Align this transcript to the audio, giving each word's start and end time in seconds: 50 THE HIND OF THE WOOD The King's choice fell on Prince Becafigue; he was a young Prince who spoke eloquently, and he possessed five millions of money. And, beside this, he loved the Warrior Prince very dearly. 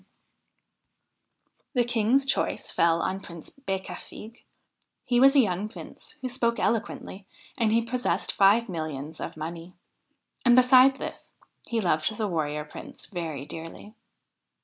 50 1.75 1.75
THE 1.75 1.79
HIND 1.79 1.79
OF 1.79 1.79
THE 1.79 1.79
WOOD 1.79 1.83
The 1.85 1.91
King's 1.93 2.25
choice 2.25 2.71
fell 2.71 3.01
on 3.03 3.19
Prince 3.19 3.49
Becafigue; 3.51 4.43
he 5.05 5.19
was 5.19 5.35
a 5.35 5.41
young 5.41 5.69
Prince 5.69 6.15
who 6.21 6.27
spoke 6.27 6.57
eloquently, 6.57 7.27
and 7.55 7.71
he 7.71 7.83
possessed 7.83 8.31
five 8.31 8.67
millions 8.67 9.21
of 9.21 9.37
money. 9.37 9.75
And, 10.43 10.55
beside 10.55 10.95
this, 10.95 11.29
he 11.67 11.79
loved 11.79 12.17
the 12.17 12.27
Warrior 12.27 12.65
Prince 12.65 13.05
very 13.05 13.45
dearly. 13.45 13.93